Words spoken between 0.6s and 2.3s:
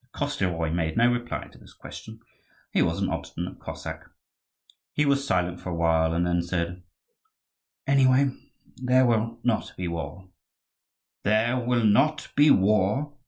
made no reply to this question.